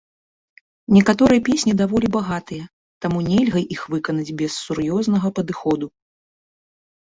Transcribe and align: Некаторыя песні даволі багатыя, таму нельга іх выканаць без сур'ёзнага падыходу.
Некаторыя 0.95 1.43
песні 1.49 1.73
даволі 1.81 2.07
багатыя, 2.15 2.63
таму 3.07 3.19
нельга 3.29 3.59
іх 3.77 3.81
выканаць 3.93 4.35
без 4.43 4.51
сур'ёзнага 4.65 5.27
падыходу. 5.43 5.85